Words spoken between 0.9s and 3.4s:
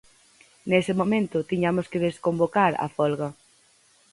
momento, tiñamos que desconvocar a folga.